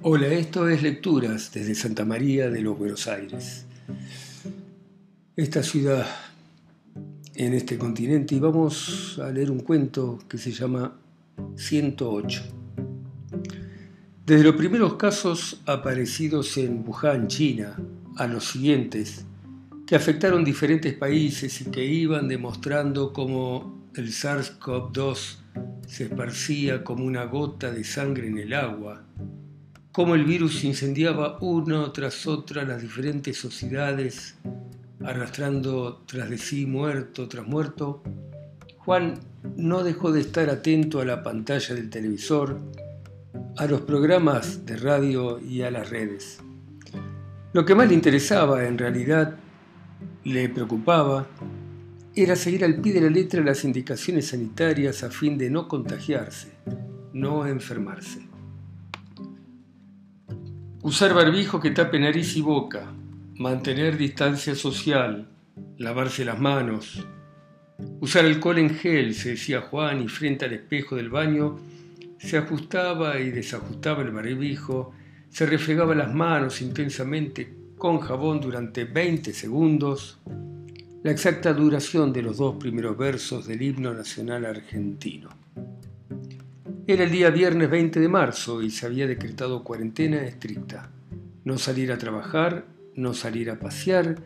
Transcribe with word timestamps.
Hola, 0.00 0.28
esto 0.28 0.68
es 0.68 0.80
Lecturas 0.80 1.50
desde 1.52 1.74
Santa 1.74 2.04
María 2.04 2.48
de 2.50 2.60
los 2.60 2.78
Buenos 2.78 3.08
Aires. 3.08 3.66
Esta 5.34 5.64
ciudad 5.64 6.06
en 7.34 7.52
este 7.52 7.76
continente 7.76 8.36
y 8.36 8.38
vamos 8.38 9.18
a 9.20 9.28
leer 9.32 9.50
un 9.50 9.58
cuento 9.58 10.20
que 10.28 10.38
se 10.38 10.52
llama 10.52 10.96
108. 11.56 12.42
Desde 14.24 14.44
los 14.44 14.54
primeros 14.54 14.94
casos 14.94 15.62
aparecidos 15.66 16.56
en 16.58 16.84
Wuhan, 16.86 17.26
China, 17.26 17.76
a 18.18 18.28
los 18.28 18.44
siguientes, 18.44 19.24
que 19.84 19.96
afectaron 19.96 20.44
diferentes 20.44 20.94
países 20.94 21.60
y 21.60 21.72
que 21.72 21.84
iban 21.84 22.28
demostrando 22.28 23.12
cómo 23.12 23.90
el 23.96 24.12
SARS-CoV-2 24.12 25.38
se 25.88 26.04
esparcía 26.04 26.84
como 26.84 27.04
una 27.04 27.24
gota 27.24 27.72
de 27.72 27.82
sangre 27.82 28.28
en 28.28 28.38
el 28.38 28.54
agua, 28.54 29.02
cómo 29.98 30.14
el 30.14 30.24
virus 30.24 30.62
incendiaba 30.62 31.38
una 31.40 31.92
tras 31.92 32.28
otra 32.28 32.62
las 32.62 32.80
diferentes 32.80 33.36
sociedades, 33.36 34.36
arrastrando 35.04 36.04
tras 36.06 36.30
de 36.30 36.38
sí 36.38 36.66
muerto 36.66 37.26
tras 37.26 37.44
muerto, 37.44 38.04
Juan 38.76 39.14
no 39.56 39.82
dejó 39.82 40.12
de 40.12 40.20
estar 40.20 40.50
atento 40.50 41.00
a 41.00 41.04
la 41.04 41.24
pantalla 41.24 41.74
del 41.74 41.90
televisor, 41.90 42.60
a 43.56 43.66
los 43.66 43.80
programas 43.80 44.64
de 44.64 44.76
radio 44.76 45.40
y 45.40 45.62
a 45.62 45.70
las 45.72 45.90
redes. 45.90 46.38
Lo 47.52 47.64
que 47.64 47.74
más 47.74 47.88
le 47.88 47.94
interesaba, 47.94 48.68
en 48.68 48.78
realidad, 48.78 49.34
le 50.22 50.48
preocupaba, 50.48 51.26
era 52.14 52.36
seguir 52.36 52.64
al 52.64 52.80
pie 52.80 52.92
de 52.92 53.00
la 53.00 53.10
letra 53.10 53.42
las 53.42 53.64
indicaciones 53.64 54.28
sanitarias 54.28 55.02
a 55.02 55.10
fin 55.10 55.36
de 55.36 55.50
no 55.50 55.66
contagiarse, 55.66 56.52
no 57.12 57.48
enfermarse. 57.48 58.27
Usar 60.88 61.12
barbijo 61.12 61.60
que 61.60 61.70
tape 61.70 61.98
nariz 61.98 62.34
y 62.38 62.40
boca, 62.40 62.90
mantener 63.34 63.98
distancia 63.98 64.54
social, 64.54 65.28
lavarse 65.76 66.24
las 66.24 66.40
manos, 66.40 67.06
usar 68.00 68.24
alcohol 68.24 68.56
en 68.56 68.70
gel, 68.70 69.12
se 69.12 69.32
decía 69.32 69.60
Juan, 69.60 70.00
y 70.00 70.08
frente 70.08 70.46
al 70.46 70.54
espejo 70.54 70.96
del 70.96 71.10
baño 71.10 71.58
se 72.16 72.38
ajustaba 72.38 73.20
y 73.20 73.28
desajustaba 73.28 74.00
el 74.00 74.12
barbijo, 74.12 74.94
se 75.28 75.44
refregaba 75.44 75.94
las 75.94 76.14
manos 76.14 76.62
intensamente 76.62 77.54
con 77.76 78.00
jabón 78.00 78.40
durante 78.40 78.84
20 78.84 79.34
segundos, 79.34 80.18
la 81.02 81.10
exacta 81.10 81.52
duración 81.52 82.14
de 82.14 82.22
los 82.22 82.38
dos 82.38 82.56
primeros 82.56 82.96
versos 82.96 83.46
del 83.46 83.60
himno 83.60 83.92
nacional 83.92 84.46
argentino. 84.46 85.37
Era 86.90 87.04
el 87.04 87.10
día 87.10 87.28
viernes 87.28 87.68
20 87.68 88.00
de 88.00 88.08
marzo 88.08 88.62
y 88.62 88.70
se 88.70 88.86
había 88.86 89.06
decretado 89.06 89.62
cuarentena 89.62 90.22
estricta. 90.22 90.90
No 91.44 91.58
salir 91.58 91.92
a 91.92 91.98
trabajar, 91.98 92.64
no 92.94 93.12
salir 93.12 93.50
a 93.50 93.58
pasear, 93.58 94.16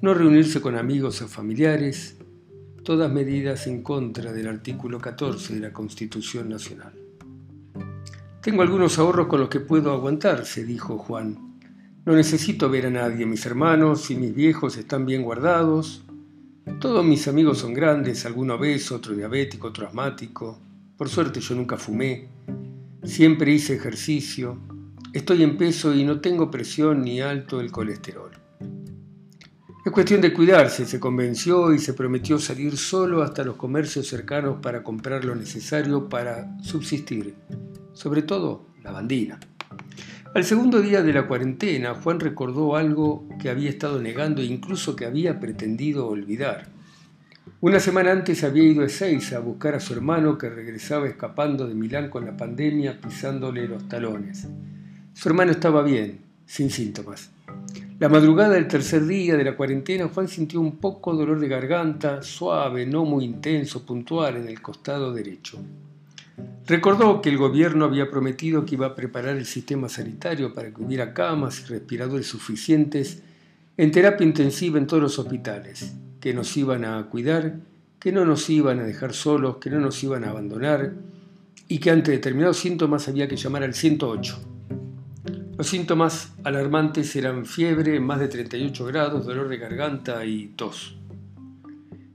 no 0.00 0.14
reunirse 0.14 0.60
con 0.60 0.76
amigos 0.76 1.20
o 1.22 1.26
familiares, 1.26 2.16
todas 2.84 3.12
medidas 3.12 3.66
en 3.66 3.82
contra 3.82 4.32
del 4.32 4.46
artículo 4.46 5.00
14 5.00 5.54
de 5.54 5.60
la 5.60 5.72
Constitución 5.72 6.48
Nacional. 6.48 6.92
Tengo 8.40 8.62
algunos 8.62 8.96
ahorros 9.00 9.26
con 9.26 9.40
los 9.40 9.48
que 9.48 9.58
puedo 9.58 9.90
aguantar, 9.90 10.46
se 10.46 10.64
dijo 10.64 10.96
Juan. 10.98 11.58
No 12.04 12.14
necesito 12.14 12.70
ver 12.70 12.86
a 12.86 12.90
nadie, 12.90 13.26
mis 13.26 13.44
hermanos 13.44 14.08
y 14.12 14.14
mis 14.14 14.32
viejos 14.32 14.76
están 14.76 15.04
bien 15.04 15.24
guardados. 15.24 16.04
Todos 16.78 17.04
mis 17.04 17.26
amigos 17.26 17.58
son 17.58 17.74
grandes, 17.74 18.24
alguno 18.24 18.54
obeso, 18.54 18.94
otro 18.94 19.14
diabético, 19.14 19.66
otro 19.66 19.88
asmático. 19.88 20.60
Por 20.96 21.08
suerte 21.08 21.40
yo 21.40 21.56
nunca 21.56 21.76
fumé, 21.76 22.28
siempre 23.02 23.52
hice 23.52 23.74
ejercicio, 23.74 24.60
estoy 25.12 25.42
en 25.42 25.56
peso 25.56 25.92
y 25.92 26.04
no 26.04 26.20
tengo 26.20 26.52
presión 26.52 27.02
ni 27.02 27.20
alto 27.20 27.60
el 27.60 27.72
colesterol. 27.72 28.30
Es 29.84 29.92
cuestión 29.92 30.20
de 30.20 30.32
cuidarse, 30.32 30.86
se 30.86 31.00
convenció 31.00 31.74
y 31.74 31.78
se 31.78 31.94
prometió 31.94 32.38
salir 32.38 32.76
solo 32.76 33.22
hasta 33.22 33.42
los 33.42 33.56
comercios 33.56 34.06
cercanos 34.06 34.58
para 34.62 34.82
comprar 34.84 35.24
lo 35.24 35.34
necesario 35.34 36.08
para 36.08 36.56
subsistir, 36.62 37.34
sobre 37.92 38.22
todo 38.22 38.66
la 38.82 38.92
bandina. 38.92 39.40
Al 40.32 40.44
segundo 40.44 40.80
día 40.80 41.02
de 41.02 41.12
la 41.12 41.26
cuarentena, 41.26 41.94
Juan 41.94 42.18
recordó 42.20 42.76
algo 42.76 43.28
que 43.40 43.50
había 43.50 43.68
estado 43.68 44.00
negando 44.00 44.42
e 44.42 44.46
incluso 44.46 44.96
que 44.96 45.06
había 45.06 45.38
pretendido 45.38 46.06
olvidar. 46.06 46.73
Una 47.64 47.80
semana 47.80 48.12
antes 48.12 48.44
había 48.44 48.64
ido 48.64 48.82
a 48.82 48.84
Ezeiza 48.84 49.38
a 49.38 49.40
buscar 49.40 49.74
a 49.74 49.80
su 49.80 49.94
hermano 49.94 50.36
que 50.36 50.50
regresaba 50.50 51.08
escapando 51.08 51.66
de 51.66 51.74
Milán 51.74 52.10
con 52.10 52.26
la 52.26 52.36
pandemia 52.36 53.00
pisándole 53.00 53.66
los 53.66 53.88
talones. 53.88 54.46
Su 55.14 55.30
hermano 55.30 55.52
estaba 55.52 55.82
bien, 55.82 56.20
sin 56.44 56.68
síntomas. 56.68 57.30
La 57.98 58.10
madrugada 58.10 58.50
del 58.50 58.68
tercer 58.68 59.06
día 59.06 59.38
de 59.38 59.44
la 59.44 59.56
cuarentena, 59.56 60.10
Juan 60.12 60.28
sintió 60.28 60.60
un 60.60 60.76
poco 60.76 61.14
dolor 61.14 61.40
de 61.40 61.48
garganta, 61.48 62.22
suave, 62.22 62.84
no 62.84 63.06
muy 63.06 63.24
intenso, 63.24 63.86
puntual 63.86 64.36
en 64.36 64.48
el 64.48 64.60
costado 64.60 65.14
derecho. 65.14 65.56
Recordó 66.66 67.22
que 67.22 67.30
el 67.30 67.38
gobierno 67.38 67.86
había 67.86 68.10
prometido 68.10 68.66
que 68.66 68.74
iba 68.74 68.88
a 68.88 68.94
preparar 68.94 69.38
el 69.38 69.46
sistema 69.46 69.88
sanitario 69.88 70.52
para 70.52 70.70
que 70.70 70.82
hubiera 70.82 71.14
camas 71.14 71.62
y 71.62 71.64
respiradores 71.64 72.26
suficientes 72.26 73.22
en 73.78 73.90
terapia 73.90 74.26
intensiva 74.26 74.76
en 74.78 74.86
todos 74.86 75.02
los 75.02 75.18
hospitales 75.18 75.94
que 76.24 76.32
nos 76.32 76.56
iban 76.56 76.86
a 76.86 77.04
cuidar, 77.10 77.56
que 78.00 78.10
no 78.10 78.24
nos 78.24 78.48
iban 78.48 78.80
a 78.80 78.84
dejar 78.84 79.12
solos, 79.12 79.58
que 79.58 79.68
no 79.68 79.78
nos 79.78 80.02
iban 80.02 80.24
a 80.24 80.30
abandonar 80.30 80.94
y 81.68 81.76
que 81.76 81.90
ante 81.90 82.12
determinados 82.12 82.56
síntomas 82.56 83.08
había 83.08 83.28
que 83.28 83.36
llamar 83.36 83.62
al 83.62 83.74
108. 83.74 84.38
Los 85.58 85.66
síntomas 85.66 86.32
alarmantes 86.42 87.14
eran 87.14 87.44
fiebre, 87.44 88.00
más 88.00 88.20
de 88.20 88.28
38 88.28 88.86
grados, 88.86 89.26
dolor 89.26 89.48
de 89.48 89.58
garganta 89.58 90.24
y 90.24 90.46
tos. 90.56 90.96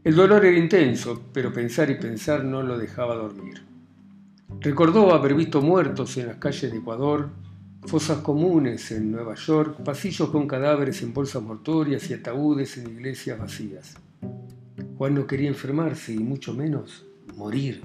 El 0.03 0.15
dolor 0.15 0.43
era 0.43 0.57
intenso, 0.57 1.25
pero 1.31 1.53
pensar 1.53 1.91
y 1.91 1.99
pensar 1.99 2.43
no 2.43 2.63
lo 2.63 2.79
dejaba 2.79 3.13
dormir. 3.13 3.61
Recordó 4.59 5.13
haber 5.13 5.35
visto 5.35 5.61
muertos 5.61 6.17
en 6.17 6.25
las 6.25 6.37
calles 6.37 6.71
de 6.71 6.79
Ecuador, 6.79 7.29
fosas 7.85 8.19
comunes 8.19 8.91
en 8.91 9.11
Nueva 9.11 9.35
York, 9.35 9.83
pasillos 9.83 10.29
con 10.29 10.47
cadáveres 10.47 11.01
en 11.01 11.13
bolsas 11.13 11.41
mortuorias 11.41 12.09
y 12.09 12.13
ataúdes 12.13 12.77
en 12.77 12.89
iglesias 12.89 13.39
vacías. 13.39 13.95
Juan 14.97 15.15
no 15.15 15.27
quería 15.27 15.47
enfermarse 15.47 16.13
y 16.13 16.19
mucho 16.19 16.53
menos 16.53 17.05
morir. 17.35 17.81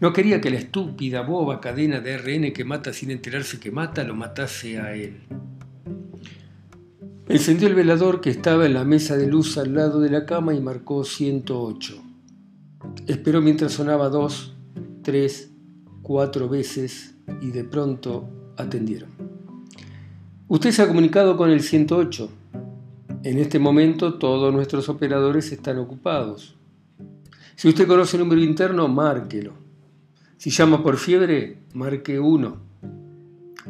No 0.00 0.12
quería 0.12 0.40
que 0.40 0.50
la 0.50 0.58
estúpida, 0.58 1.22
boba 1.22 1.60
cadena 1.60 2.00
de 2.00 2.16
RN 2.16 2.52
que 2.52 2.64
mata 2.64 2.92
sin 2.92 3.10
enterarse 3.10 3.60
que 3.60 3.70
mata 3.70 4.02
lo 4.02 4.14
matase 4.14 4.78
a 4.80 4.94
él. 4.94 5.20
Encendió 7.28 7.68
el 7.68 7.74
velador 7.74 8.20
que 8.20 8.30
estaba 8.30 8.66
en 8.66 8.74
la 8.74 8.84
mesa 8.84 9.16
de 9.16 9.26
luz 9.26 9.56
al 9.56 9.74
lado 9.74 10.00
de 10.00 10.10
la 10.10 10.26
cama 10.26 10.54
y 10.54 10.60
marcó 10.60 11.04
108. 11.04 12.02
Esperó 13.06 13.40
mientras 13.40 13.72
sonaba 13.72 14.08
dos, 14.08 14.56
tres, 15.02 15.50
cuatro 16.02 16.48
veces 16.48 17.14
y 17.40 17.50
de 17.50 17.64
pronto 17.64 18.52
atendieron. 18.56 19.23
Usted 20.54 20.70
se 20.70 20.82
ha 20.82 20.86
comunicado 20.86 21.36
con 21.36 21.50
el 21.50 21.62
108. 21.62 22.30
En 23.24 23.38
este 23.38 23.58
momento 23.58 24.14
todos 24.20 24.54
nuestros 24.54 24.88
operadores 24.88 25.50
están 25.50 25.78
ocupados. 25.78 26.54
Si 27.56 27.68
usted 27.68 27.88
conoce 27.88 28.16
el 28.16 28.22
número 28.22 28.40
interno, 28.40 28.86
márquelo. 28.86 29.54
Si 30.36 30.50
llama 30.50 30.80
por 30.80 30.96
fiebre, 30.96 31.58
marque 31.72 32.20
1. 32.20 32.56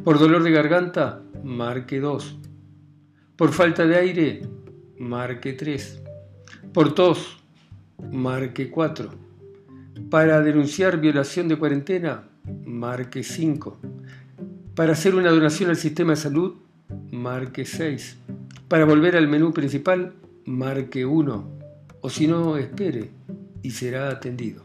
Por 0.05 0.19
dolor 0.19 0.43
de 0.43 0.51
garganta, 0.51 1.23
marque 1.43 2.01
2. 2.01 2.37
Por 3.35 3.53
falta 3.53 3.87
de 3.87 3.97
aire, 3.97 4.47
marque 4.99 5.55
3. 5.55 6.03
Por 6.75 6.95
tos, 6.95 7.39
marque 8.13 8.71
4. 8.71 9.09
Para 10.11 10.43
denunciar 10.43 11.01
violación 11.01 11.49
de 11.49 11.57
cuarentena, 11.57 12.29
marque 12.67 13.23
5. 13.23 13.79
Para 14.75 14.93
hacer 14.93 15.15
una 15.15 15.31
donación 15.31 15.71
al 15.71 15.77
sistema 15.77 16.11
de 16.11 16.17
salud, 16.17 16.57
marque 17.11 17.65
6. 17.65 18.17
Para 18.69 18.85
volver 18.85 19.17
al 19.17 19.29
menú 19.29 19.53
principal, 19.53 20.15
marque 20.45 21.05
1. 21.05 21.51
O 22.01 22.11
si 22.11 22.27
no, 22.27 22.57
espere 22.57 23.11
y 23.63 23.71
será 23.71 24.11
atendido. 24.11 24.65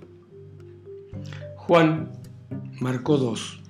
Juan 1.56 2.12
marcó 2.80 3.18
2. 3.18 3.62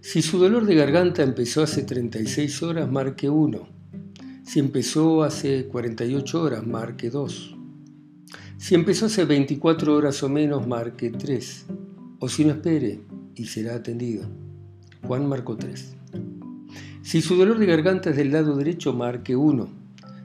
Si 0.00 0.22
su 0.22 0.38
dolor 0.38 0.66
de 0.66 0.74
garganta 0.74 1.22
empezó 1.22 1.62
hace 1.62 1.82
36 1.82 2.62
horas, 2.62 2.90
marque 2.90 3.28
1. 3.28 3.68
Si 4.42 4.58
empezó 4.58 5.22
hace 5.22 5.66
48 5.66 6.42
horas, 6.42 6.66
marque 6.66 7.10
2. 7.10 7.56
Si 8.56 8.74
empezó 8.74 9.06
hace 9.06 9.24
24 9.24 9.94
horas 9.94 10.22
o 10.22 10.28
menos, 10.28 10.66
marque 10.66 11.10
3. 11.10 11.66
O 12.20 12.28
si 12.28 12.44
no, 12.44 12.52
espere 12.52 13.00
y 13.34 13.44
será 13.44 13.76
atendido. 13.76 14.26
Juan 15.06 15.28
marcó 15.28 15.56
3. 15.56 15.94
Si 17.08 17.22
su 17.22 17.36
dolor 17.36 17.58
de 17.58 17.64
garganta 17.64 18.10
es 18.10 18.16
del 18.16 18.32
lado 18.32 18.54
derecho, 18.54 18.92
marque 18.92 19.34
1. 19.34 19.66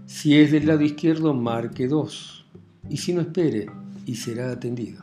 Si 0.05 0.37
es 0.37 0.51
del 0.51 0.67
lado 0.67 0.81
izquierdo, 0.81 1.33
marque 1.33 1.87
2. 1.87 2.45
Y 2.89 2.97
si 2.97 3.13
no, 3.13 3.21
espere 3.21 3.67
y 4.05 4.15
será 4.15 4.51
atendido. 4.51 5.01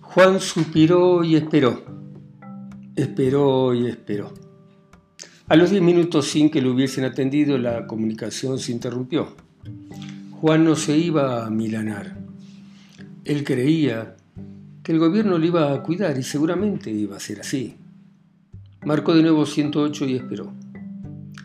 Juan 0.00 0.40
suspiró 0.40 1.22
y 1.22 1.36
esperó. 1.36 1.84
Esperó 2.96 3.72
y 3.72 3.86
esperó. 3.86 4.34
A 5.46 5.54
los 5.54 5.70
diez 5.70 5.80
minutos 5.80 6.26
sin 6.26 6.50
que 6.50 6.60
lo 6.60 6.72
hubiesen 6.72 7.04
atendido, 7.04 7.56
la 7.56 7.86
comunicación 7.86 8.58
se 8.58 8.72
interrumpió. 8.72 9.36
Juan 10.40 10.64
no 10.64 10.74
se 10.74 10.98
iba 10.98 11.46
a 11.46 11.50
milanar. 11.50 12.18
Él 13.24 13.44
creía 13.44 14.16
que 14.82 14.90
el 14.90 14.98
gobierno 14.98 15.38
lo 15.38 15.46
iba 15.46 15.72
a 15.72 15.84
cuidar 15.84 16.18
y 16.18 16.24
seguramente 16.24 16.90
iba 16.90 17.16
a 17.16 17.20
ser 17.20 17.42
así. 17.42 17.76
Marcó 18.84 19.12
de 19.14 19.22
nuevo 19.22 19.44
108 19.44 20.04
y 20.06 20.16
esperó. 20.16 20.52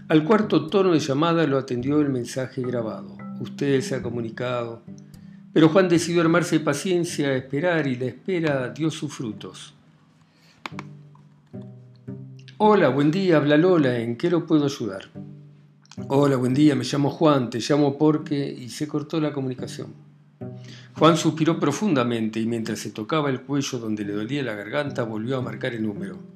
Al 0.07 0.23
cuarto 0.23 0.67
tono 0.67 0.93
de 0.93 0.99
llamada 0.99 1.47
lo 1.47 1.57
atendió 1.57 1.99
el 1.99 2.09
mensaje 2.09 2.61
grabado. 2.61 3.17
Usted 3.39 3.81
se 3.81 3.95
ha 3.95 4.03
comunicado. 4.03 4.83
Pero 5.51 5.69
Juan 5.69 5.89
decidió 5.89 6.21
armarse 6.21 6.59
de 6.59 6.65
paciencia, 6.65 7.35
esperar 7.35 7.87
y 7.87 7.95
la 7.95 8.05
espera 8.05 8.69
dio 8.69 8.91
sus 8.91 9.13
frutos. 9.13 9.73
Hola, 12.57 12.89
buen 12.89 13.11
día, 13.11 13.37
habla 13.37 13.57
Lola, 13.57 13.99
¿en 13.99 14.15
qué 14.15 14.29
lo 14.29 14.45
puedo 14.45 14.65
ayudar? 14.65 15.09
Hola, 16.07 16.37
buen 16.37 16.53
día, 16.53 16.75
me 16.75 16.83
llamo 16.83 17.09
Juan, 17.09 17.49
te 17.49 17.59
llamo 17.59 17.97
porque... 17.97 18.45
y 18.51 18.69
se 18.69 18.87
cortó 18.87 19.19
la 19.19 19.33
comunicación. 19.33 19.87
Juan 20.97 21.17
suspiró 21.17 21.59
profundamente 21.59 22.39
y 22.39 22.45
mientras 22.45 22.79
se 22.79 22.91
tocaba 22.91 23.29
el 23.29 23.41
cuello 23.41 23.79
donde 23.79 24.05
le 24.05 24.13
dolía 24.13 24.43
la 24.43 24.53
garganta 24.53 25.03
volvió 25.03 25.37
a 25.37 25.41
marcar 25.41 25.73
el 25.73 25.83
número. 25.83 26.32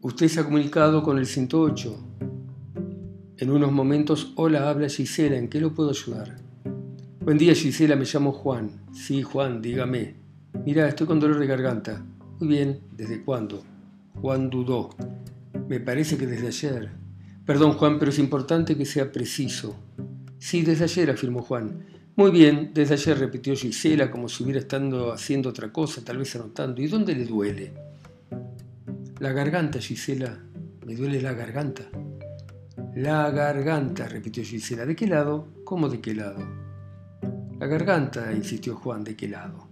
Usted 0.00 0.28
se 0.28 0.38
ha 0.38 0.44
comunicado 0.44 1.02
con 1.02 1.18
el 1.18 1.26
108. 1.26 1.98
En 3.36 3.50
unos 3.50 3.72
momentos, 3.72 4.32
hola, 4.36 4.70
habla 4.70 4.88
Gisela, 4.88 5.36
¿en 5.36 5.48
qué 5.48 5.60
lo 5.60 5.74
puedo 5.74 5.90
ayudar? 5.90 6.36
Buen 7.18 7.36
día 7.36 7.52
Gisela, 7.52 7.96
me 7.96 8.04
llamo 8.04 8.30
Juan. 8.30 8.70
Sí, 8.92 9.22
Juan, 9.22 9.60
dígame. 9.60 10.14
Mira, 10.64 10.86
estoy 10.86 11.08
con 11.08 11.18
dolor 11.18 11.40
de 11.40 11.48
garganta. 11.48 12.06
Muy 12.38 12.48
bien, 12.48 12.78
¿desde 12.92 13.24
cuándo? 13.24 13.64
Juan 14.20 14.48
dudó. 14.50 14.90
Me 15.66 15.80
parece 15.80 16.16
que 16.16 16.28
desde 16.28 16.46
ayer. 16.46 16.90
Perdón, 17.44 17.72
Juan, 17.72 17.98
pero 17.98 18.12
es 18.12 18.20
importante 18.20 18.76
que 18.76 18.86
sea 18.86 19.10
preciso. 19.10 19.74
Sí, 20.38 20.62
desde 20.62 20.84
ayer, 20.84 21.10
afirmó 21.10 21.42
Juan. 21.42 21.84
Muy 22.14 22.30
bien, 22.30 22.70
desde 22.72 22.94
ayer 22.94 23.18
repitió 23.18 23.56
Gisela 23.56 24.12
como 24.12 24.28
si 24.28 24.44
hubiera 24.44 24.60
estado 24.60 25.12
haciendo 25.12 25.48
otra 25.48 25.72
cosa, 25.72 26.04
tal 26.04 26.18
vez 26.18 26.36
anotando. 26.36 26.80
¿Y 26.80 26.86
dónde 26.86 27.16
le 27.16 27.24
duele? 27.24 27.87
La 29.20 29.32
garganta, 29.32 29.80
Gisela. 29.80 30.38
Me 30.86 30.94
duele 30.94 31.20
la 31.20 31.32
garganta. 31.32 31.82
La 32.94 33.30
garganta, 33.32 34.06
repitió 34.06 34.44
Gisela. 34.44 34.86
¿De 34.86 34.94
qué 34.94 35.08
lado? 35.08 35.48
¿Cómo 35.64 35.88
de 35.88 36.00
qué 36.00 36.14
lado? 36.14 36.38
La 37.58 37.66
garganta, 37.66 38.32
insistió 38.32 38.76
Juan, 38.76 39.02
¿de 39.02 39.16
qué 39.16 39.26
lado? 39.26 39.66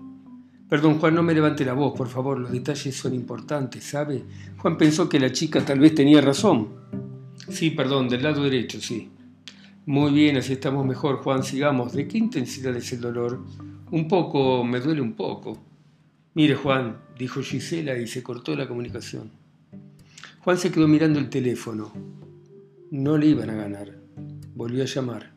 Perdón, 0.69 0.99
Juan, 0.99 1.15
no 1.15 1.23
me 1.23 1.33
levante 1.33 1.65
la 1.65 1.75
voz, 1.75 1.97
por 1.97 2.09
favor, 2.09 2.41
los 2.41 2.51
detalles 2.51 2.97
son 2.97 3.15
importantes, 3.15 3.85
¿sabe? 3.85 4.25
Juan 4.59 4.77
pensó 4.77 5.09
que 5.09 5.21
la 5.21 5.31
chica 5.31 5.65
tal 5.65 5.79
vez 5.79 5.95
tenía 5.95 6.21
razón. 6.21 6.69
Sí, 7.49 7.71
perdón, 7.71 8.09
del 8.09 8.25
lado 8.25 8.43
derecho, 8.43 8.81
sí. 8.81 9.11
Muy 9.87 10.11
bien, 10.11 10.39
así 10.39 10.55
estamos 10.55 10.85
mejor, 10.85 11.19
Juan, 11.19 11.45
sigamos. 11.45 11.93
¿De 11.93 12.09
qué 12.09 12.19
intensidad 12.19 12.75
es 12.75 12.93
el 12.93 13.01
dolor? 13.01 13.45
Un 13.93 14.09
poco, 14.09 14.65
me 14.65 14.81
duele 14.81 15.01
un 15.01 15.13
poco. 15.13 15.57
Mire, 16.37 16.55
Juan, 16.55 16.99
dijo 17.19 17.41
Gisela 17.41 17.97
y 17.97 18.07
se 18.07 18.23
cortó 18.23 18.55
la 18.55 18.69
comunicación. 18.69 19.31
Juan 20.41 20.59
se 20.59 20.71
quedó 20.71 20.87
mirando 20.87 21.19
el 21.19 21.31
teléfono. 21.31 21.91
No 22.91 23.17
le 23.17 23.29
iban 23.29 23.49
a 23.49 23.55
ganar. 23.55 23.99
Volvió 24.55 24.83
a 24.83 24.87
llamar. 24.87 25.33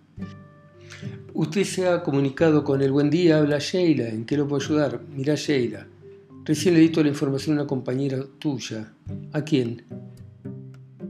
Usted 1.33 1.63
se 1.63 1.87
ha 1.87 2.03
comunicado 2.03 2.65
con 2.65 2.81
el 2.81 2.91
buen 2.91 3.09
día, 3.09 3.37
habla 3.37 3.59
Sheila, 3.59 4.09
¿en 4.09 4.25
qué 4.25 4.35
lo 4.35 4.45
puedo 4.45 4.61
ayudar? 4.61 4.99
Mira 5.15 5.35
Sheila, 5.35 5.87
recién 6.43 6.73
le 6.73 6.81
dito 6.81 7.01
la 7.01 7.07
información 7.07 7.57
a 7.57 7.61
una 7.61 7.67
compañera 7.69 8.19
tuya. 8.37 8.91
¿A 9.31 9.41
quién? 9.41 9.85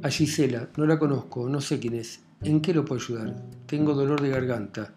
A 0.04 0.10
Gisela, 0.12 0.70
no 0.78 0.86
la 0.86 1.00
conozco, 1.00 1.50
no 1.50 1.62
sé 1.62 1.80
quién 1.80 1.96
es. 1.96 2.20
¿En 2.44 2.62
qué 2.62 2.76
lo 2.76 2.86
puedo 2.86 3.02
ayudar? 3.02 3.44
Tengo 3.66 3.96
dolor 3.96 4.22
de 4.22 4.30
garganta. 4.30 4.94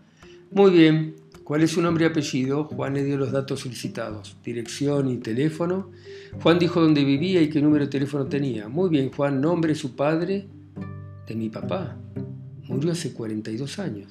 Muy 0.51 0.71
bien, 0.71 1.17
¿cuál 1.45 1.63
es 1.63 1.73
su 1.73 1.83
nombre 1.83 2.05
y 2.05 2.09
apellido? 2.09 2.65
Juan 2.65 2.95
le 2.95 3.05
dio 3.05 3.17
los 3.17 3.33
datos 3.33 3.61
solicitados, 3.61 4.37
dirección 4.45 5.09
y 5.09 5.19
teléfono. 5.19 5.91
Juan 6.43 6.59
dijo 6.59 6.81
dónde 6.81 7.05
vivía 7.05 7.43
y 7.43 7.51
qué 7.51 7.61
número 7.61 7.85
de 7.85 7.91
teléfono 7.91 8.27
tenía. 8.27 8.69
Muy 8.69 8.91
bien, 8.91 9.11
Juan, 9.11 9.41
nombre, 9.41 9.75
su 9.75 9.95
padre, 9.95 10.49
de 11.27 11.35
mi 11.35 11.49
papá. 11.49 11.97
Murió 12.69 12.93
hace 12.93 13.13
42 13.13 13.79
años. 13.79 14.09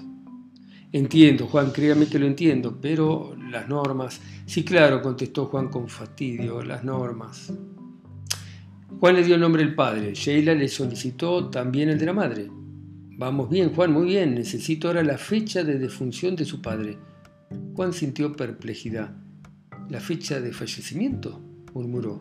Entiendo, 0.93 1.47
Juan, 1.47 1.71
créame 1.71 2.07
que 2.07 2.19
lo 2.19 2.25
entiendo, 2.25 2.77
pero 2.81 3.35
las 3.49 3.69
normas. 3.69 4.19
Sí, 4.45 4.65
claro, 4.65 5.01
contestó 5.01 5.45
Juan 5.45 5.69
con 5.69 5.87
fastidio, 5.87 6.61
las 6.63 6.83
normas. 6.83 7.53
Juan 8.99 9.15
le 9.15 9.23
dio 9.23 9.35
el 9.35 9.41
nombre 9.41 9.63
del 9.63 9.73
padre, 9.73 10.13
Sheila 10.13 10.53
le 10.53 10.67
solicitó 10.67 11.49
también 11.49 11.89
el 11.89 11.97
de 11.97 12.05
la 12.05 12.13
madre. 12.13 12.47
Vamos 13.17 13.49
bien, 13.49 13.73
Juan, 13.73 13.91
muy 13.91 14.07
bien, 14.07 14.35
necesito 14.35 14.89
ahora 14.89 15.01
la 15.01 15.17
fecha 15.17 15.63
de 15.63 15.79
defunción 15.79 16.35
de 16.35 16.43
su 16.43 16.61
padre. 16.61 16.97
Juan 17.75 17.93
sintió 17.93 18.35
perplejidad. 18.35 19.15
¿La 19.89 19.99
fecha 19.99 20.39
de 20.39 20.53
fallecimiento? 20.53 21.41
murmuró. 21.73 22.19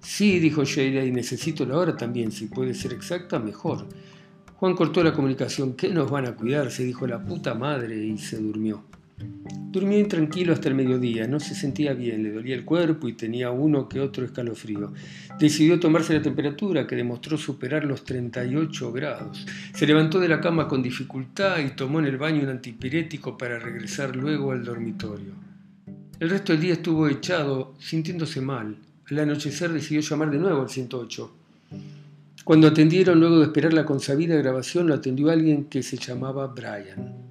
Sí, 0.00 0.38
dijo 0.38 0.64
Sheila, 0.64 1.04
y 1.04 1.10
necesito 1.10 1.66
la 1.66 1.76
hora 1.78 1.96
también, 1.96 2.30
si 2.32 2.46
puede 2.46 2.74
ser 2.74 2.92
exacta, 2.92 3.38
mejor. 3.38 3.86
Juan 4.56 4.74
cortó 4.74 5.02
la 5.02 5.12
comunicación. 5.12 5.74
¿Qué 5.74 5.88
nos 5.88 6.10
van 6.10 6.26
a 6.26 6.34
cuidar? 6.34 6.70
se 6.70 6.84
dijo 6.84 7.06
la 7.06 7.22
puta 7.22 7.54
madre 7.54 7.96
y 8.04 8.16
se 8.18 8.38
durmió. 8.38 8.84
Durmió 9.18 9.98
intranquilo 9.98 10.52
hasta 10.52 10.68
el 10.68 10.74
mediodía, 10.74 11.26
no 11.26 11.38
se 11.38 11.54
sentía 11.54 11.92
bien, 11.92 12.22
le 12.22 12.32
dolía 12.32 12.54
el 12.54 12.64
cuerpo 12.64 13.08
y 13.08 13.12
tenía 13.12 13.50
uno 13.50 13.88
que 13.88 14.00
otro 14.00 14.24
escalofrío. 14.24 14.92
Decidió 15.38 15.78
tomarse 15.78 16.14
la 16.14 16.22
temperatura, 16.22 16.86
que 16.86 16.96
demostró 16.96 17.36
superar 17.36 17.84
los 17.84 18.04
38 18.04 18.92
grados. 18.92 19.46
Se 19.74 19.86
levantó 19.86 20.18
de 20.18 20.28
la 20.28 20.40
cama 20.40 20.66
con 20.66 20.82
dificultad 20.82 21.58
y 21.58 21.76
tomó 21.76 21.98
en 21.98 22.06
el 22.06 22.16
baño 22.16 22.42
un 22.42 22.48
antipirético 22.48 23.36
para 23.36 23.58
regresar 23.58 24.16
luego 24.16 24.52
al 24.52 24.64
dormitorio. 24.64 25.32
El 26.20 26.30
resto 26.30 26.52
del 26.52 26.62
día 26.62 26.72
estuvo 26.72 27.06
echado, 27.08 27.74
sintiéndose 27.78 28.40
mal. 28.40 28.78
Al 29.10 29.18
anochecer 29.18 29.72
decidió 29.72 30.00
llamar 30.00 30.30
de 30.30 30.38
nuevo 30.38 30.62
al 30.62 30.70
108. 30.70 31.30
Cuando 32.44 32.68
atendieron, 32.68 33.20
luego 33.20 33.40
de 33.40 33.44
esperar 33.44 33.74
la 33.74 33.84
consabida 33.84 34.36
grabación, 34.36 34.86
lo 34.86 34.94
atendió 34.94 35.30
alguien 35.30 35.64
que 35.64 35.82
se 35.82 35.98
llamaba 35.98 36.46
Brian. 36.46 37.25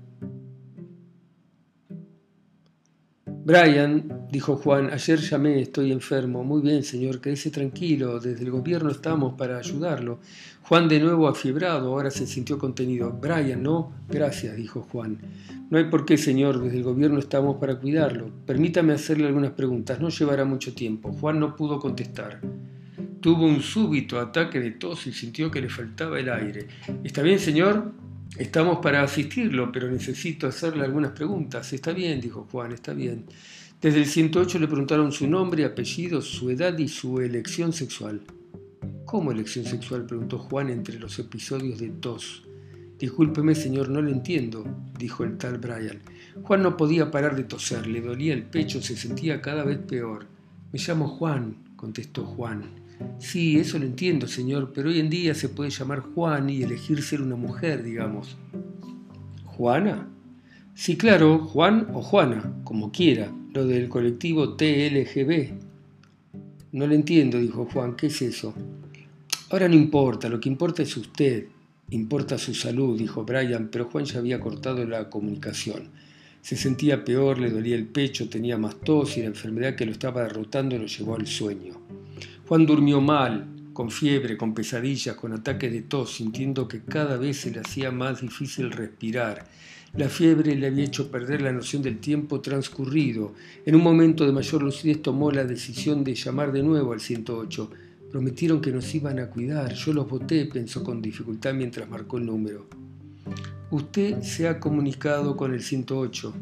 Brian, 3.46 4.26
dijo 4.32 4.56
Juan, 4.56 4.90
ayer 4.92 5.20
llamé, 5.20 5.62
estoy 5.62 5.92
enfermo. 5.92 6.44
Muy 6.44 6.64
bien, 6.64 6.82
señor, 6.82 7.22
quédese 7.22 7.52
tranquilo, 7.52 8.20
desde 8.20 8.44
el 8.44 8.50
gobierno 8.50 8.90
estamos 8.90 9.36
para 9.36 9.60
ayudarlo. 9.60 10.18
Juan 10.64 10.90
de 10.90 11.00
nuevo 11.00 11.28
afiebrado, 11.28 11.90
ahora 11.90 12.10
se 12.10 12.26
sintió 12.26 12.58
contenido. 12.58 13.12
Brian, 13.12 13.62
no, 13.62 13.92
gracias, 14.10 14.56
dijo 14.56 14.82
Juan. 14.92 15.20
No 15.70 15.78
hay 15.78 15.84
por 15.92 16.06
qué, 16.06 16.18
señor, 16.18 16.60
desde 16.60 16.78
el 16.78 16.84
gobierno 16.84 17.20
estamos 17.20 17.58
para 17.58 17.76
cuidarlo. 17.76 18.32
Permítame 18.48 18.94
hacerle 18.94 19.28
algunas 19.28 19.52
preguntas, 19.52 20.02
no 20.02 20.10
llevará 20.10 20.44
mucho 20.44 20.74
tiempo. 20.74 21.14
Juan 21.14 21.40
no 21.40 21.56
pudo 21.56 21.78
contestar. 21.80 22.42
Tuvo 23.22 23.46
un 23.46 23.62
súbito 23.62 24.20
ataque 24.20 24.60
de 24.60 24.72
tos 24.72 25.06
y 25.06 25.14
sintió 25.14 25.52
que 25.52 25.62
le 25.62 25.70
faltaba 25.70 26.20
el 26.20 26.32
aire. 26.32 26.68
¿Está 27.04 27.22
bien, 27.22 27.38
señor? 27.38 27.94
Estamos 28.38 28.80
para 28.80 29.02
asistirlo, 29.02 29.72
pero 29.72 29.90
necesito 29.90 30.48
hacerle 30.48 30.84
algunas 30.84 31.12
preguntas. 31.12 31.72
Está 31.72 31.94
bien, 31.94 32.20
dijo 32.20 32.48
Juan, 32.52 32.74
está 32.74 32.94
bien. 32.94 33.26
Desde 33.82 34.00
el 34.00 34.08
108 34.08 34.60
le 34.60 34.68
preguntaron 34.68 35.12
su 35.14 35.28
nombre, 35.28 35.64
apellido, 35.64 36.22
su 36.22 36.50
edad 36.50 36.78
y 36.78 36.90
su 36.90 37.22
elección 37.22 37.72
sexual. 37.72 38.22
¿Cómo 39.06 39.32
elección 39.32 39.66
sexual? 39.66 40.06
preguntó 40.06 40.38
Juan 40.38 40.70
entre 40.70 41.00
los 41.00 41.18
episodios 41.18 41.80
de 41.80 41.90
tos. 41.90 42.44
Discúlpeme, 43.00 43.56
señor, 43.56 43.90
no 43.90 44.02
lo 44.02 44.10
entiendo, 44.10 44.66
dijo 44.98 45.24
el 45.24 45.38
tal 45.38 45.58
Brian. 45.58 46.02
Juan 46.44 46.62
no 46.62 46.76
podía 46.76 47.12
parar 47.12 47.36
de 47.36 47.44
toser, 47.44 47.88
le 47.88 48.02
dolía 48.02 48.34
el 48.34 48.44
pecho, 48.44 48.82
se 48.82 48.98
sentía 48.98 49.42
cada 49.42 49.64
vez 49.64 49.78
peor. 49.78 50.26
Me 50.74 50.80
llamo 50.80 51.08
Juan, 51.08 51.56
contestó 51.76 52.26
Juan. 52.26 52.85
Sí, 53.20 53.58
eso 53.58 53.80
lo 53.80 53.86
entiendo, 53.86 54.28
señor, 54.28 54.72
pero 54.74 54.90
hoy 54.90 55.00
en 55.00 55.10
día 55.10 55.34
se 55.34 55.50
puede 55.50 55.70
llamar 55.70 56.00
Juan 56.00 56.50
y 56.50 56.64
elegir 56.64 57.02
ser 57.02 57.22
una 57.22 57.36
mujer, 57.36 57.84
digamos. 57.84 58.38
¿Juana? 59.46 60.10
Sí, 60.74 60.98
claro, 60.98 61.40
Juan 61.40 61.88
o 61.94 62.02
Juana, 62.02 62.54
como 62.64 62.92
quiera, 62.92 63.32
lo 63.54 63.66
del 63.66 63.88
colectivo 63.88 64.56
TLGB. 64.56 65.54
No 66.74 66.88
lo 66.88 66.94
entiendo, 66.94 67.40
dijo 67.40 67.66
Juan, 67.72 67.96
¿qué 67.96 68.08
es 68.08 68.22
eso? 68.22 68.54
Ahora 69.50 69.70
no 69.70 69.76
importa, 69.76 70.28
lo 70.28 70.40
que 70.40 70.50
importa 70.50 70.84
es 70.84 70.98
usted, 70.98 71.46
importa 71.92 72.38
su 72.38 72.54
salud, 72.54 72.98
dijo 72.98 73.24
Brian, 73.24 73.70
pero 73.72 73.86
Juan 73.86 74.06
ya 74.06 74.20
había 74.20 74.40
cortado 74.40 74.86
la 74.86 75.10
comunicación. 75.10 75.92
Se 76.46 76.56
sentía 76.56 77.04
peor, 77.04 77.40
le 77.40 77.50
dolía 77.50 77.76
el 77.76 77.88
pecho, 77.88 78.30
tenía 78.30 78.56
más 78.56 78.80
tos 78.80 79.18
y 79.18 79.22
la 79.22 79.26
enfermedad 79.26 79.76
que 79.76 79.88
lo 79.88 79.92
estaba 79.92 80.22
derrotando 80.22 80.78
lo 80.78 80.86
llevó 80.86 81.16
al 81.16 81.26
sueño. 81.26 81.74
Juan 82.48 82.68
durmió 82.68 83.02
mal, 83.02 83.48
con 83.74 83.90
fiebre, 83.90 84.38
con 84.38 84.54
pesadillas, 84.54 85.16
con 85.16 85.34
ataques 85.34 85.72
de 85.72 85.82
tos, 85.82 86.14
sintiendo 86.14 86.68
que 86.68 86.82
cada 86.82 87.18
vez 87.18 87.38
se 87.38 87.50
le 87.50 87.62
hacía 87.62 87.90
más 87.90 88.22
difícil 88.22 88.70
respirar. 88.70 89.48
La 89.98 90.08
fiebre 90.08 90.54
le 90.56 90.68
había 90.68 90.86
hecho 90.86 91.10
perder 91.10 91.42
la 91.42 91.52
noción 91.52 91.82
del 91.82 91.98
tiempo 91.98 92.42
transcurrido. 92.42 93.34
En 93.66 93.74
un 93.74 93.82
momento 93.82 94.24
de 94.24 94.32
mayor 94.32 94.62
lucidez 94.62 95.02
tomó 95.02 95.32
la 95.32 95.46
decisión 95.46 96.04
de 96.04 96.14
llamar 96.14 96.52
de 96.52 96.62
nuevo 96.62 96.94
al 96.94 97.00
108. 97.00 97.72
Prometieron 98.12 98.62
que 98.62 98.72
nos 98.72 98.94
iban 98.94 99.18
a 99.18 99.32
cuidar. 99.32 99.74
Yo 99.74 99.94
los 99.94 100.08
voté, 100.08 100.46
pensó 100.46 100.84
con 100.84 101.02
dificultad 101.02 101.56
mientras 101.56 101.90
marcó 101.90 102.20
el 102.20 102.28
número. 102.28 102.85
Usted 103.72 104.22
se 104.22 104.48
ha 104.48 104.60
comunicado 104.60 105.36
con 105.36 105.54
el 105.54 105.62
108. 105.62 106.34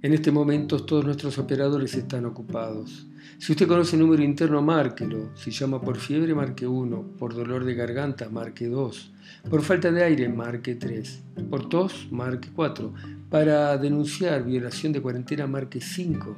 En 0.00 0.12
este 0.12 0.30
momento 0.30 0.84
todos 0.84 1.04
nuestros 1.04 1.38
operadores 1.38 1.94
están 1.94 2.24
ocupados. 2.24 3.08
Si 3.38 3.52
usted 3.52 3.66
conoce 3.68 3.96
el 3.96 4.02
número 4.02 4.22
interno, 4.22 4.62
márquelo. 4.62 5.30
Si 5.36 5.50
llama 5.50 5.80
por 5.80 5.98
fiebre, 5.98 6.34
marque 6.34 6.66
1. 6.66 7.16
Por 7.18 7.34
dolor 7.34 7.64
de 7.64 7.74
garganta, 7.74 8.28
marque 8.28 8.66
2. 8.66 9.12
Por 9.50 9.62
falta 9.62 9.90
de 9.90 10.04
aire, 10.04 10.28
marque 10.28 10.76
3. 10.76 11.22
Por 11.50 11.68
tos, 11.68 12.08
marque 12.10 12.48
4. 12.54 12.94
Para 13.28 13.76
denunciar 13.76 14.44
violación 14.44 14.92
de 14.92 15.02
cuarentena, 15.02 15.46
marque 15.46 15.80
5. 15.80 16.36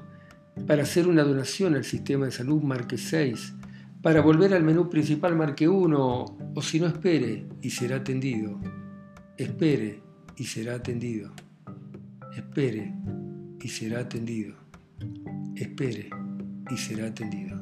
Para 0.67 0.83
hacer 0.83 1.07
una 1.07 1.23
donación 1.23 1.75
al 1.75 1.85
sistema 1.85 2.27
de 2.27 2.33
salud, 2.33 2.63
marque 2.63 2.99
6. 2.99 3.55
Para 4.03 4.23
volver 4.23 4.55
al 4.55 4.65
menú 4.65 4.89
principal, 4.89 5.37
marque 5.37 5.69
1. 5.69 6.25
O 6.55 6.63
si 6.63 6.81
no, 6.81 6.87
espere 6.87 7.47
y 7.63 7.71
será 7.71 7.97
atendido. 7.97 8.59
Espere 9.41 10.03
y 10.37 10.45
será 10.45 10.75
atendido. 10.75 11.33
Espere 12.37 12.93
y 13.63 13.69
será 13.69 14.01
atendido. 14.01 14.55
Espere 15.57 16.11
y 16.71 16.77
será 16.77 17.07
atendido. 17.07 17.60